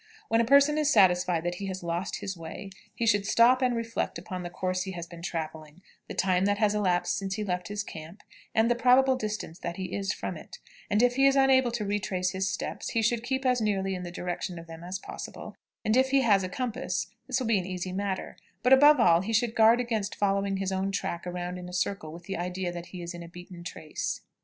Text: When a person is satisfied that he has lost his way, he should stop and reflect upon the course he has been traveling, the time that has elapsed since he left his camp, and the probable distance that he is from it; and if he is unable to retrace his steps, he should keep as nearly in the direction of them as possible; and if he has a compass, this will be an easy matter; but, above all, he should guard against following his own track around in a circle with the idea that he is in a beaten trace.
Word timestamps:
When 0.29 0.41
a 0.41 0.45
person 0.45 0.79
is 0.79 0.89
satisfied 0.89 1.43
that 1.43 1.57
he 1.61 1.67
has 1.67 1.83
lost 1.83 2.21
his 2.21 2.35
way, 2.35 2.71
he 2.95 3.05
should 3.05 3.27
stop 3.27 3.61
and 3.61 3.75
reflect 3.75 4.17
upon 4.17 4.41
the 4.41 4.49
course 4.49 4.81
he 4.81 4.93
has 4.93 5.05
been 5.05 5.21
traveling, 5.21 5.83
the 6.07 6.15
time 6.15 6.45
that 6.45 6.57
has 6.57 6.73
elapsed 6.73 7.15
since 7.15 7.35
he 7.35 7.43
left 7.43 7.67
his 7.67 7.83
camp, 7.83 8.23
and 8.55 8.67
the 8.67 8.73
probable 8.73 9.15
distance 9.15 9.59
that 9.59 9.75
he 9.75 9.95
is 9.95 10.11
from 10.11 10.37
it; 10.37 10.57
and 10.89 11.03
if 11.03 11.17
he 11.17 11.27
is 11.27 11.35
unable 11.35 11.69
to 11.73 11.85
retrace 11.85 12.31
his 12.31 12.49
steps, 12.49 12.89
he 12.89 13.03
should 13.03 13.21
keep 13.21 13.45
as 13.45 13.61
nearly 13.61 13.93
in 13.93 14.01
the 14.01 14.09
direction 14.09 14.57
of 14.57 14.65
them 14.65 14.83
as 14.83 14.97
possible; 14.97 15.55
and 15.85 15.95
if 15.95 16.09
he 16.09 16.21
has 16.21 16.41
a 16.41 16.49
compass, 16.49 17.05
this 17.27 17.39
will 17.39 17.45
be 17.45 17.59
an 17.59 17.67
easy 17.67 17.91
matter; 17.93 18.37
but, 18.63 18.73
above 18.73 18.99
all, 18.99 19.21
he 19.21 19.31
should 19.33 19.53
guard 19.53 19.79
against 19.79 20.15
following 20.15 20.57
his 20.57 20.71
own 20.71 20.91
track 20.91 21.27
around 21.27 21.59
in 21.59 21.69
a 21.69 21.73
circle 21.73 22.11
with 22.11 22.23
the 22.23 22.37
idea 22.37 22.71
that 22.71 22.87
he 22.87 23.03
is 23.03 23.13
in 23.13 23.21
a 23.21 23.27
beaten 23.29 23.63
trace. 23.63 24.21